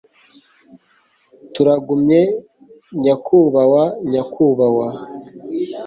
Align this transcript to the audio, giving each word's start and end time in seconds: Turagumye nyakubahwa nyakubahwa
Turagumye 1.53 2.19
nyakubahwa 3.03 3.83
nyakubahwa 4.11 4.87